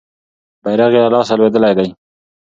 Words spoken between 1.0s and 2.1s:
له لاسه لویدلی دی.